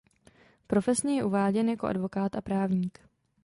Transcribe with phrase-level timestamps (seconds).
[0.67, 2.99] Profesně je uváděn jako advokát a právník.